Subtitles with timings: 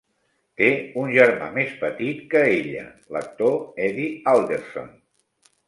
[0.61, 0.69] Té
[1.01, 3.57] un germà més petit que ella, l'actor
[3.91, 4.93] Eddie Alderson.